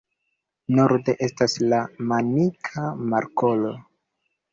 Norde 0.77 1.13
estas 1.27 1.57
la 1.73 1.81
Manika 2.13 2.87
Markolo. 3.13 3.75